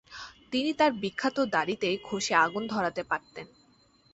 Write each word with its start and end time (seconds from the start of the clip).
তিনি 0.51 0.71
তার 0.73 0.91
বিখ্যাত 0.93 1.37
দাড়িতে 1.53 1.87
ঘষে 2.03 2.33
আগুন 2.35 2.63
ধরাতে 2.67 3.01
পারতেন। 3.03 3.47